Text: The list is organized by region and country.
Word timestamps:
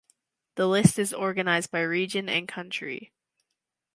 The 0.55 0.67
list 0.67 0.97
is 0.97 1.13
organized 1.13 1.69
by 1.69 1.81
region 1.81 2.27
and 2.27 2.47
country. 2.47 3.11